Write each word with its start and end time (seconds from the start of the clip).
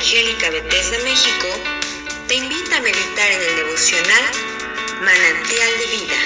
Evangélica 0.00 0.48
Bethesda 0.48 0.96
México 1.04 1.46
te 2.26 2.36
invita 2.36 2.78
a 2.78 2.80
meditar 2.80 3.30
en 3.32 3.40
el 3.50 3.56
devocional 3.56 4.24
Manantial 5.04 5.72
de 5.78 5.86
Vida. 5.92 6.20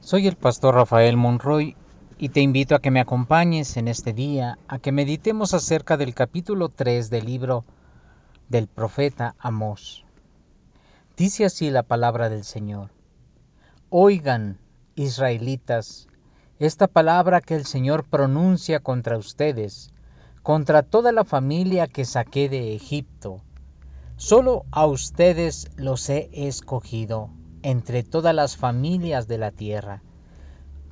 Soy 0.00 0.26
el 0.26 0.36
pastor 0.36 0.74
Rafael 0.74 1.16
Monroy 1.16 1.76
y 2.18 2.28
te 2.28 2.42
invito 2.42 2.74
a 2.74 2.80
que 2.80 2.90
me 2.90 3.00
acompañes 3.00 3.78
en 3.78 3.88
este 3.88 4.12
día 4.12 4.58
a 4.68 4.78
que 4.78 4.92
meditemos 4.92 5.54
acerca 5.54 5.96
del 5.96 6.14
capítulo 6.14 6.68
3 6.68 7.08
del 7.08 7.24
libro 7.24 7.64
del 8.50 8.66
profeta 8.66 9.34
Amós. 9.38 10.04
Dice 11.16 11.46
así 11.46 11.70
la 11.70 11.84
palabra 11.84 12.28
del 12.28 12.44
Señor. 12.44 12.90
Oigan, 13.88 14.58
israelitas, 14.94 16.06
esta 16.58 16.86
palabra 16.86 17.40
que 17.40 17.54
el 17.56 17.64
Señor 17.64 18.04
pronuncia 18.04 18.80
contra 18.80 19.18
ustedes, 19.18 19.92
contra 20.42 20.82
toda 20.82 21.10
la 21.10 21.24
familia 21.24 21.86
que 21.88 22.04
saqué 22.04 22.48
de 22.48 22.74
Egipto. 22.74 23.40
Solo 24.16 24.64
a 24.70 24.86
ustedes 24.86 25.70
los 25.76 26.08
he 26.08 26.30
escogido 26.32 27.30
entre 27.62 28.02
todas 28.02 28.34
las 28.34 28.56
familias 28.56 29.26
de 29.26 29.38
la 29.38 29.50
tierra. 29.50 30.02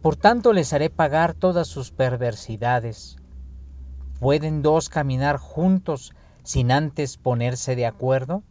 Por 0.00 0.16
tanto 0.16 0.52
les 0.52 0.72
haré 0.72 0.90
pagar 0.90 1.34
todas 1.34 1.68
sus 1.68 1.92
perversidades. 1.92 3.16
¿Pueden 4.18 4.62
dos 4.62 4.88
caminar 4.88 5.36
juntos 5.36 6.12
sin 6.42 6.72
antes 6.72 7.16
ponerse 7.18 7.76
de 7.76 7.86
acuerdo? 7.86 8.42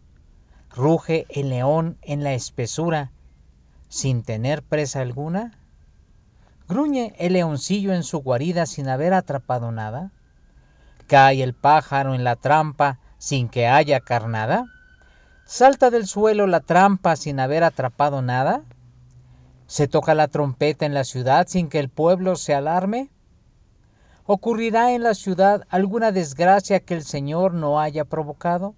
¿Ruge 0.70 1.26
el 1.30 1.50
león 1.50 1.98
en 2.02 2.24
la 2.24 2.34
espesura 2.34 3.12
sin 3.90 4.24
tener 4.24 4.64
presa 4.64 5.02
alguna? 5.02 5.61
¿Gruñe 6.72 7.14
el 7.18 7.34
leoncillo 7.34 7.92
en 7.92 8.04
su 8.04 8.20
guarida 8.20 8.66
sin 8.66 8.88
haber 8.88 9.14
atrapado 9.14 9.74
nada? 9.74 10.10
¿Cae 11.06 11.44
el 11.44 11.54
pájaro 11.54 12.16
en 12.16 12.24
la 12.24 12.38
trampa 12.38 12.98
sin 13.18 13.50
que 13.50 13.68
haya 13.68 14.00
carnada? 14.00 14.64
¿Salta 15.44 15.90
del 15.90 16.08
suelo 16.08 16.48
la 16.48 16.62
trampa 16.62 17.18
sin 17.18 17.42
haber 17.42 17.66
atrapado 17.66 18.22
nada? 18.22 18.64
¿Se 19.68 19.90
toca 19.90 20.16
la 20.16 20.30
trompeta 20.30 20.86
en 20.86 20.94
la 20.94 21.04
ciudad 21.04 21.46
sin 21.50 21.68
que 21.68 21.78
el 21.78 21.90
pueblo 21.90 22.38
se 22.38 22.56
alarme? 22.56 23.10
¿Ocurrirá 24.26 24.94
en 24.94 25.04
la 25.04 25.14
ciudad 25.14 25.68
alguna 25.68 26.14
desgracia 26.14 26.80
que 26.80 26.94
el 26.94 27.04
Señor 27.04 27.54
no 27.54 27.82
haya 27.82 28.06
provocado? 28.06 28.76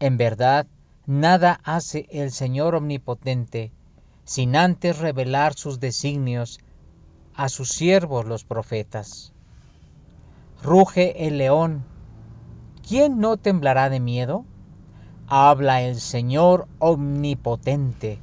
En 0.00 0.16
verdad, 0.16 0.66
nada 1.04 1.60
hace 1.62 2.06
el 2.10 2.30
Señor 2.30 2.74
omnipotente 2.74 3.70
sin 4.24 4.56
antes 4.56 4.98
revelar 4.98 5.54
sus 5.54 5.80
designios 5.80 6.60
a 7.34 7.48
sus 7.48 7.70
siervos 7.70 8.26
los 8.26 8.44
profetas. 8.44 9.32
Ruge 10.62 11.26
el 11.26 11.38
león. 11.38 11.84
¿Quién 12.86 13.18
no 13.18 13.36
temblará 13.36 13.90
de 13.90 14.00
miedo? 14.00 14.44
Habla 15.26 15.82
el 15.82 16.00
Señor 16.00 16.68
omnipotente. 16.78 18.18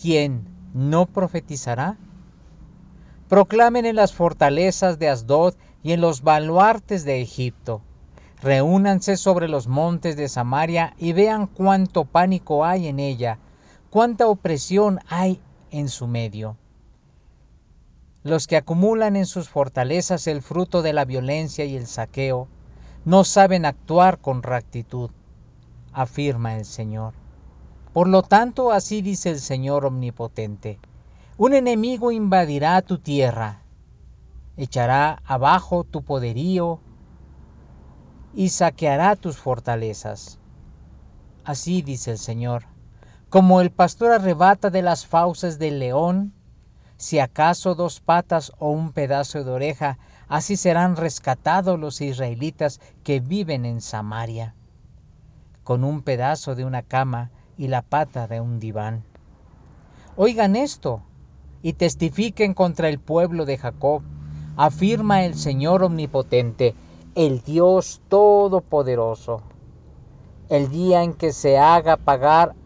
¿Quién 0.00 0.48
no 0.74 1.06
profetizará? 1.06 1.96
Proclamen 3.28 3.86
en 3.86 3.96
las 3.96 4.12
fortalezas 4.12 4.98
de 4.98 5.08
Asdod 5.08 5.54
y 5.82 5.92
en 5.92 6.00
los 6.00 6.22
baluartes 6.22 7.04
de 7.04 7.22
Egipto. 7.22 7.80
Reúnanse 8.42 9.16
sobre 9.16 9.48
los 9.48 9.68
montes 9.68 10.16
de 10.16 10.28
Samaria 10.28 10.94
y 10.98 11.12
vean 11.12 11.46
cuánto 11.46 12.04
pánico 12.04 12.64
hay 12.64 12.88
en 12.88 12.98
ella 12.98 13.38
cuánta 13.90 14.28
opresión 14.28 15.00
hay 15.08 15.40
en 15.72 15.88
su 15.88 16.06
medio. 16.06 16.56
Los 18.22 18.46
que 18.46 18.56
acumulan 18.56 19.16
en 19.16 19.26
sus 19.26 19.48
fortalezas 19.48 20.26
el 20.28 20.42
fruto 20.42 20.82
de 20.82 20.92
la 20.92 21.04
violencia 21.04 21.64
y 21.64 21.76
el 21.76 21.86
saqueo, 21.86 22.48
no 23.04 23.24
saben 23.24 23.64
actuar 23.64 24.18
con 24.18 24.42
rectitud, 24.42 25.10
afirma 25.92 26.56
el 26.56 26.64
Señor. 26.64 27.14
Por 27.92 28.06
lo 28.06 28.22
tanto, 28.22 28.70
así 28.70 29.02
dice 29.02 29.30
el 29.30 29.40
Señor 29.40 29.84
omnipotente, 29.84 30.78
un 31.36 31.54
enemigo 31.54 32.12
invadirá 32.12 32.80
tu 32.82 32.98
tierra, 32.98 33.62
echará 34.56 35.22
abajo 35.24 35.82
tu 35.82 36.02
poderío 36.02 36.78
y 38.34 38.50
saqueará 38.50 39.16
tus 39.16 39.38
fortalezas. 39.38 40.38
Así 41.42 41.82
dice 41.82 42.12
el 42.12 42.18
Señor 42.18 42.66
como 43.30 43.60
el 43.60 43.70
pastor 43.70 44.10
arrebata 44.10 44.70
de 44.70 44.82
las 44.82 45.06
fauces 45.06 45.60
del 45.60 45.78
león, 45.78 46.32
si 46.96 47.20
acaso 47.20 47.76
dos 47.76 48.00
patas 48.00 48.52
o 48.58 48.70
un 48.70 48.92
pedazo 48.92 49.44
de 49.44 49.50
oreja, 49.52 49.98
así 50.28 50.56
serán 50.56 50.96
rescatados 50.96 51.78
los 51.78 52.00
israelitas 52.00 52.80
que 53.04 53.20
viven 53.20 53.64
en 53.64 53.80
Samaria, 53.80 54.56
con 55.62 55.84
un 55.84 56.02
pedazo 56.02 56.56
de 56.56 56.64
una 56.64 56.82
cama 56.82 57.30
y 57.56 57.68
la 57.68 57.82
pata 57.82 58.26
de 58.26 58.40
un 58.40 58.58
diván. 58.58 59.04
Oigan 60.16 60.56
esto 60.56 61.02
y 61.62 61.74
testifiquen 61.74 62.52
contra 62.52 62.88
el 62.88 62.98
pueblo 62.98 63.44
de 63.44 63.58
Jacob, 63.58 64.02
afirma 64.56 65.24
el 65.24 65.36
Señor 65.36 65.84
omnipotente, 65.84 66.74
el 67.14 67.42
Dios 67.42 68.02
todopoderoso. 68.08 69.42
El 70.48 70.68
día 70.68 71.04
en 71.04 71.14
que 71.14 71.32
se 71.32 71.58
haga 71.58 71.96
pagar 71.96 72.56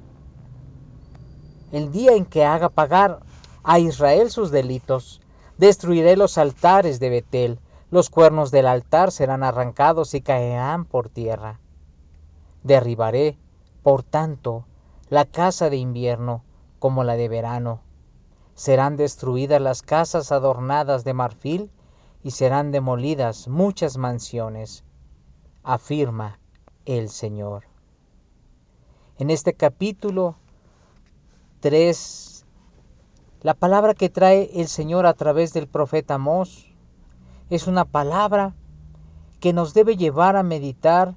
el 1.72 1.90
día 1.92 2.12
en 2.12 2.24
que 2.24 2.44
haga 2.44 2.68
pagar 2.68 3.20
a 3.62 3.78
Israel 3.78 4.30
sus 4.30 4.50
delitos. 4.50 5.20
Destruiré 5.58 6.16
los 6.16 6.38
altares 6.38 7.00
de 7.00 7.10
Betel, 7.10 7.58
los 7.90 8.10
cuernos 8.10 8.50
del 8.50 8.66
altar 8.66 9.12
serán 9.12 9.42
arrancados 9.42 10.14
y 10.14 10.20
caerán 10.20 10.84
por 10.84 11.08
tierra. 11.08 11.60
Derribaré, 12.62 13.38
por 13.82 14.02
tanto, 14.02 14.66
la 15.10 15.24
casa 15.24 15.70
de 15.70 15.76
invierno 15.76 16.42
como 16.78 17.04
la 17.04 17.16
de 17.16 17.28
verano. 17.28 17.80
Serán 18.54 18.96
destruidas 18.96 19.60
las 19.60 19.82
casas 19.82 20.32
adornadas 20.32 21.04
de 21.04 21.14
marfil 21.14 21.70
y 22.22 22.32
serán 22.32 22.72
demolidas 22.72 23.48
muchas 23.48 23.96
mansiones, 23.96 24.84
afirma 25.62 26.38
el 26.84 27.10
Señor. 27.10 27.64
En 29.18 29.30
este 29.30 29.54
capítulo 29.54 30.36
3. 31.64 32.44
La 33.40 33.54
palabra 33.54 33.94
que 33.94 34.10
trae 34.10 34.50
el 34.60 34.68
Señor 34.68 35.06
a 35.06 35.14
través 35.14 35.54
del 35.54 35.66
profeta 35.66 36.16
Amós 36.16 36.70
es 37.48 37.66
una 37.66 37.86
palabra 37.86 38.54
que 39.40 39.54
nos 39.54 39.72
debe 39.72 39.96
llevar 39.96 40.36
a 40.36 40.42
meditar 40.42 41.14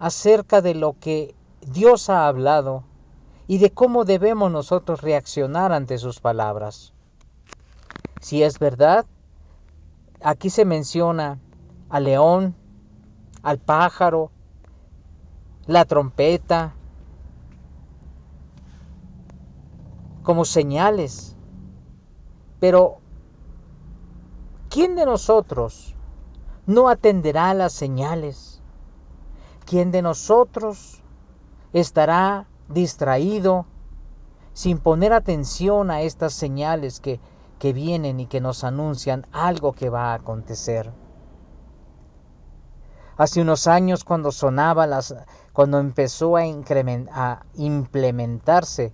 acerca 0.00 0.60
de 0.60 0.74
lo 0.74 0.96
que 0.98 1.36
Dios 1.60 2.10
ha 2.10 2.26
hablado 2.26 2.82
y 3.46 3.58
de 3.58 3.70
cómo 3.70 4.04
debemos 4.04 4.50
nosotros 4.50 5.02
reaccionar 5.02 5.70
ante 5.70 5.98
sus 5.98 6.18
palabras. 6.18 6.92
Si 8.20 8.42
es 8.42 8.58
verdad, 8.58 9.06
aquí 10.20 10.50
se 10.50 10.64
menciona 10.64 11.38
al 11.90 12.02
león, 12.02 12.56
al 13.44 13.58
pájaro, 13.58 14.32
la 15.68 15.84
trompeta, 15.84 16.74
como 20.26 20.44
señales. 20.44 21.36
Pero, 22.58 22.98
¿quién 24.68 24.96
de 24.96 25.06
nosotros 25.06 25.94
no 26.66 26.88
atenderá 26.88 27.50
a 27.50 27.54
las 27.54 27.72
señales? 27.72 28.60
¿Quién 29.66 29.92
de 29.92 30.02
nosotros 30.02 31.00
estará 31.72 32.48
distraído 32.68 33.66
sin 34.52 34.78
poner 34.78 35.12
atención 35.12 35.92
a 35.92 36.00
estas 36.00 36.32
señales 36.34 36.98
que, 36.98 37.20
que 37.60 37.72
vienen 37.72 38.18
y 38.18 38.26
que 38.26 38.40
nos 38.40 38.64
anuncian 38.64 39.28
algo 39.30 39.74
que 39.74 39.90
va 39.90 40.10
a 40.10 40.14
acontecer? 40.14 40.92
Hace 43.16 43.42
unos 43.42 43.68
años 43.68 44.02
cuando 44.02 44.32
sonaba 44.32 44.88
las, 44.88 45.14
cuando 45.52 45.78
empezó 45.78 46.36
a, 46.36 46.42
a 47.12 47.46
implementarse 47.54 48.92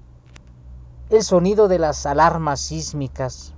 el 1.12 1.22
sonido 1.22 1.68
de 1.68 1.78
las 1.78 2.06
alarmas 2.06 2.60
sísmicas 2.60 3.54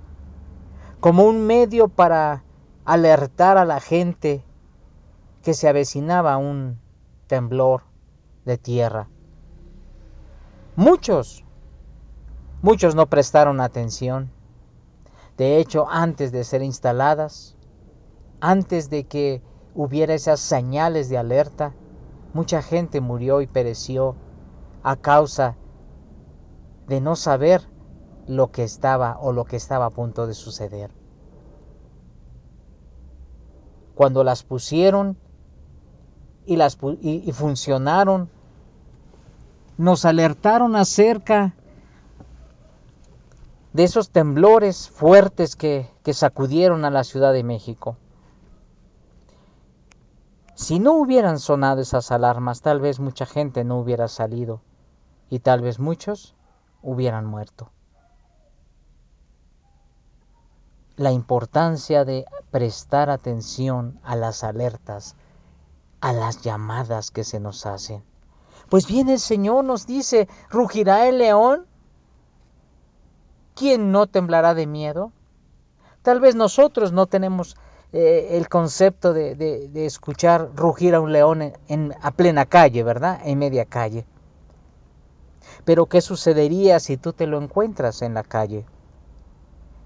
como 0.99 1.23
un 1.23 1.45
medio 1.45 1.87
para 1.87 2.43
alertar 2.83 3.57
a 3.57 3.63
la 3.63 3.79
gente 3.79 4.43
que 5.41 5.53
se 5.53 5.69
avecinaba 5.69 6.35
un 6.37 6.79
temblor 7.27 7.83
de 8.43 8.57
tierra. 8.57 9.07
Muchos, 10.75 11.45
muchos 12.61 12.93
no 12.93 13.05
prestaron 13.05 13.61
atención. 13.61 14.31
De 15.37 15.57
hecho, 15.57 15.87
antes 15.89 16.31
de 16.31 16.43
ser 16.43 16.61
instaladas, 16.61 17.55
antes 18.41 18.89
de 18.89 19.05
que 19.05 19.41
hubiera 19.73 20.13
esas 20.13 20.41
señales 20.41 21.07
de 21.07 21.17
alerta, 21.17 21.73
mucha 22.33 22.61
gente 22.61 22.99
murió 22.99 23.39
y 23.41 23.47
pereció 23.47 24.15
a 24.83 24.97
causa 24.97 25.55
de 26.87 27.01
no 27.01 27.15
saber 27.15 27.67
lo 28.27 28.51
que 28.51 28.63
estaba 28.63 29.17
o 29.19 29.31
lo 29.31 29.45
que 29.45 29.55
estaba 29.55 29.85
a 29.85 29.89
punto 29.89 30.27
de 30.27 30.33
suceder. 30.33 30.91
Cuando 33.95 34.23
las 34.23 34.43
pusieron 34.43 35.17
y, 36.45 36.57
las, 36.57 36.77
y, 37.01 37.31
funcionaron, 37.31 38.29
nos 39.77 40.05
alertaron 40.05 40.75
acerca 40.75 41.53
de 43.73 43.83
esos 43.83 44.09
temblores 44.09 44.89
fuertes 44.89 45.55
que, 45.55 45.89
que 46.03 46.13
sacudieron 46.13 46.85
a 46.85 46.91
la 46.91 47.03
Ciudad 47.03 47.33
de 47.33 47.43
México. 47.43 47.97
Si 50.55 50.79
no 50.79 50.93
hubieran 50.93 51.39
sonado 51.39 51.81
esas 51.81 52.11
alarmas, 52.11 52.61
tal 52.61 52.79
vez 52.79 52.99
mucha 52.99 53.25
gente 53.25 53.63
no 53.63 53.79
hubiera 53.79 54.07
salido 54.07 54.61
y 55.29 55.39
tal 55.39 55.61
vez 55.61 55.79
muchos 55.79 56.35
hubieran 56.85 57.25
muerto. 57.25 57.71
La 60.95 61.11
importancia 61.11 62.05
de 62.05 62.25
prestar 62.51 63.09
atención 63.09 63.99
a 64.03 64.15
las 64.15 64.43
alertas, 64.43 65.15
a 65.99 66.13
las 66.13 66.41
llamadas 66.41 67.11
que 67.11 67.23
se 67.23 67.39
nos 67.39 67.65
hacen. 67.65 68.03
Pues 68.69 68.87
bien, 68.87 69.09
el 69.09 69.19
Señor 69.19 69.65
nos 69.65 69.85
dice, 69.85 70.29
¿rugirá 70.49 71.07
el 71.07 71.17
león? 71.17 71.65
¿Quién 73.55 73.91
no 73.91 74.07
temblará 74.07 74.53
de 74.53 74.67
miedo? 74.67 75.11
Tal 76.01 76.19
vez 76.19 76.35
nosotros 76.35 76.91
no 76.91 77.07
tenemos 77.07 77.57
eh, 77.93 78.37
el 78.37 78.47
concepto 78.47 79.11
de, 79.13 79.71
escuchar 79.85 80.51
rugir 80.55 80.93
a 80.95 81.01
un 81.01 81.11
león 81.11 81.53
en, 81.67 81.95
a 82.01 82.11
plena 82.11 82.45
calle, 82.45 82.83
¿verdad? 82.83 83.19
En 83.25 83.39
media 83.39 83.65
calle. 83.65 84.05
Pero 85.63 85.87
¿qué 85.87 86.01
sucedería 86.01 86.79
si 86.79 86.97
tú 86.97 87.13
te 87.13 87.27
lo 87.27 87.41
encuentras 87.41 88.01
en 88.01 88.13
la 88.13 88.23
calle? 88.23 88.65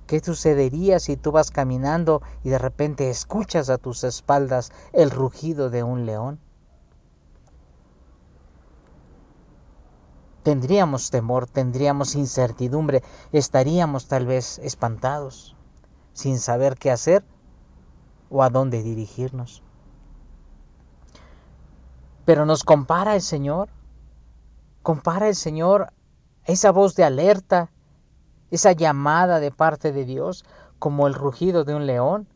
¿Qué 0.07 0.19
sucedería 0.19 0.99
si 0.99 1.17
tú 1.17 1.31
vas 1.31 1.51
caminando 1.51 2.23
y 2.43 2.49
de 2.49 2.57
repente 2.57 3.09
escuchas 3.09 3.69
a 3.69 3.77
tus 3.77 4.03
espaldas 4.03 4.71
el 4.91 5.11
rugido 5.11 5.69
de 5.69 5.83
un 5.83 6.05
león? 6.07 6.39
Tendríamos 10.41 11.11
temor, 11.11 11.45
tendríamos 11.45 12.15
incertidumbre, 12.15 13.03
estaríamos 13.31 14.07
tal 14.07 14.25
vez 14.25 14.57
espantados, 14.59 15.55
sin 16.13 16.39
saber 16.39 16.75
qué 16.75 16.89
hacer 16.89 17.23
o 18.31 18.41
a 18.41 18.49
dónde 18.49 18.81
dirigirnos. 18.81 19.61
Pero 22.25 22.45
nos 22.47 22.63
compara 22.63 23.15
el 23.15 23.21
Señor, 23.21 23.69
compara 24.81 25.27
el 25.27 25.35
Señor 25.35 25.93
esa 26.45 26.71
voz 26.71 26.95
de 26.95 27.03
alerta, 27.03 27.71
esa 28.51 28.71
llamada 28.71 29.39
de 29.39 29.51
parte 29.51 29.91
de 29.91 30.05
Dios 30.05 30.45
como 30.79 31.07
el 31.07 31.13
rugido 31.13 31.63
de 31.63 31.75
un 31.75 31.85
león. 31.85 32.27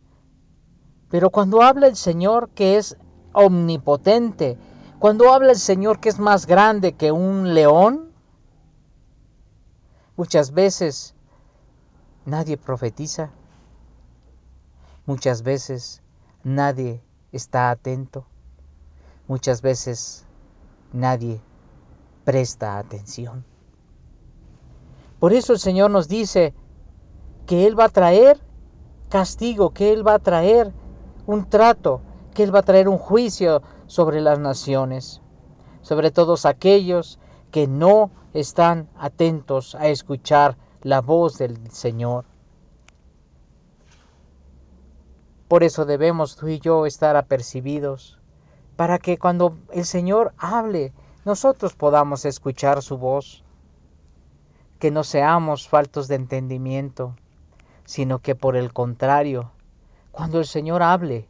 Pero 1.09 1.29
cuando 1.29 1.61
habla 1.61 1.87
el 1.87 1.95
Señor 1.95 2.49
que 2.49 2.77
es 2.77 2.97
omnipotente, 3.33 4.57
cuando 4.99 5.33
habla 5.33 5.51
el 5.51 5.59
Señor 5.59 5.99
que 5.99 6.09
es 6.09 6.19
más 6.19 6.45
grande 6.45 6.93
que 6.93 7.11
un 7.11 7.53
león, 7.53 8.11
muchas 10.15 10.51
veces 10.51 11.15
nadie 12.25 12.57
profetiza, 12.57 13.31
Muchas 15.05 15.43
veces 15.43 16.01
nadie 16.45 17.01
está 17.33 17.71
atento. 17.71 18.25
Muchas 19.27 19.61
veces 19.61 20.23
nadie 20.93 21.41
presta 22.23 22.77
atención. 22.77 23.45
Por 25.19 25.33
eso 25.33 25.53
el 25.53 25.59
Señor 25.59 25.91
nos 25.91 26.07
dice 26.07 26.53
que 27.45 27.65
Él 27.65 27.79
va 27.79 27.85
a 27.85 27.89
traer 27.89 28.39
castigo, 29.09 29.71
que 29.71 29.93
Él 29.93 30.05
va 30.05 30.15
a 30.15 30.19
traer 30.19 30.73
un 31.25 31.49
trato, 31.49 32.01
que 32.33 32.43
Él 32.43 32.53
va 32.53 32.59
a 32.59 32.63
traer 32.63 32.89
un 32.89 32.97
juicio 32.97 33.61
sobre 33.87 34.21
las 34.21 34.39
naciones, 34.39 35.21
sobre 35.81 36.11
todos 36.11 36.45
aquellos 36.45 37.19
que 37.51 37.67
no 37.67 38.11
están 38.33 38.89
atentos 38.97 39.75
a 39.75 39.87
escuchar 39.87 40.57
la 40.81 41.01
voz 41.01 41.37
del 41.37 41.71
Señor. 41.71 42.25
Por 45.47 45.63
eso 45.63 45.85
debemos 45.85 46.35
tú 46.35 46.47
y 46.47 46.59
yo 46.59 46.85
estar 46.87 47.15
apercibidos, 47.15 48.19
para 48.75 48.97
que 48.97 49.19
cuando 49.19 49.59
el 49.71 49.85
Señor 49.85 50.33
hable, 50.37 50.93
nosotros 51.25 51.73
podamos 51.73 52.25
escuchar 52.25 52.81
su 52.81 52.97
voz, 52.97 53.43
que 54.79 54.91
no 54.91 55.03
seamos 55.03 55.67
faltos 55.69 56.07
de 56.07 56.15
entendimiento, 56.15 57.15
sino 57.85 58.19
que 58.19 58.35
por 58.35 58.57
el 58.57 58.73
contrario, 58.73 59.51
cuando 60.11 60.39
el 60.39 60.45
Señor 60.45 60.83
hable, 60.83 61.27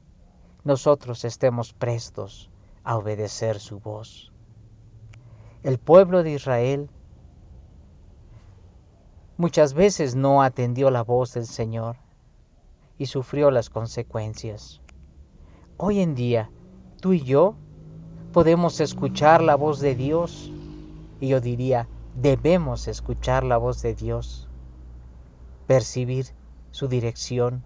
nosotros 0.63 1.25
estemos 1.25 1.73
prestos 1.73 2.49
a 2.83 2.97
obedecer 2.97 3.59
su 3.59 3.79
voz. 3.79 4.31
El 5.61 5.77
pueblo 5.77 6.23
de 6.23 6.31
Israel 6.31 6.89
muchas 9.37 9.73
veces 9.73 10.15
no 10.15 10.41
atendió 10.41 10.89
la 10.89 11.03
voz 11.03 11.33
del 11.33 11.45
Señor 11.45 11.97
y 12.97 13.05
sufrió 13.05 13.51
las 13.51 13.69
consecuencias. 13.69 14.81
Hoy 15.77 16.01
en 16.01 16.15
día, 16.15 16.49
tú 16.99 17.13
y 17.13 17.21
yo 17.21 17.55
podemos 18.33 18.81
escuchar 18.81 19.41
la 19.41 19.55
voz 19.55 19.79
de 19.79 19.95
Dios. 19.95 20.51
Y 21.21 21.29
yo 21.29 21.39
diría, 21.39 21.87
debemos 22.19 22.89
escuchar 22.89 23.45
la 23.45 23.57
voz 23.57 23.81
de 23.81 23.95
Dios, 23.95 24.49
percibir 25.67 26.25
su 26.71 26.89
dirección, 26.89 27.63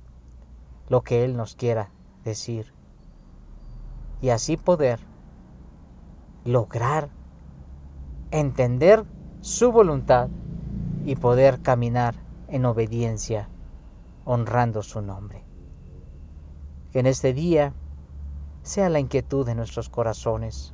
lo 0.90 1.02
que 1.02 1.24
Él 1.24 1.36
nos 1.36 1.56
quiera 1.56 1.90
decir. 2.24 2.74
Y 4.22 4.30
así 4.30 4.58
poder 4.58 5.00
lograr 6.46 7.10
entender 8.32 9.06
su 9.42 9.72
voluntad 9.72 10.30
y 11.06 11.16
poder 11.16 11.62
caminar 11.62 12.16
en 12.50 12.66
obediencia 12.66 13.50
honrando 14.26 14.84
su 14.84 15.02
nombre. 15.02 15.44
Que 16.92 17.00
en 17.00 17.06
este 17.06 17.34
día 17.34 17.74
sea 18.68 18.90
la 18.90 19.00
inquietud 19.00 19.46
de 19.46 19.56
nuestros 19.56 19.90
corazones, 19.90 20.74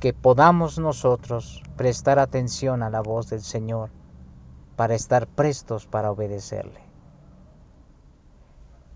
que 0.00 0.12
podamos 0.12 0.78
nosotros 0.78 1.62
prestar 1.76 2.18
atención 2.18 2.82
a 2.82 2.90
la 2.90 3.02
voz 3.02 3.28
del 3.28 3.42
Señor 3.42 3.90
para 4.76 4.94
estar 4.94 5.26
prestos 5.26 5.86
para 5.86 6.10
obedecerle. 6.10 6.80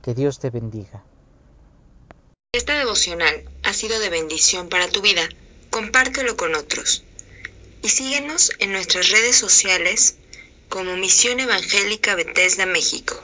Que 0.02 0.14
Dios 0.14 0.38
te 0.38 0.50
bendiga. 0.50 1.04
Esta 2.52 2.78
devocional 2.78 3.44
ha 3.64 3.72
sido 3.72 3.98
de 4.00 4.08
bendición 4.08 4.68
para 4.68 4.88
tu 4.88 5.02
vida. 5.02 5.22
Compártelo 5.70 6.36
con 6.36 6.54
otros. 6.54 7.04
Y 7.82 7.88
síguenos 7.88 8.50
en 8.58 8.72
nuestras 8.72 9.10
redes 9.10 9.36
sociales 9.36 10.16
como 10.68 10.96
Misión 10.96 11.38
Evangélica 11.38 12.14
Bethesda 12.14 12.66
México. 12.66 13.14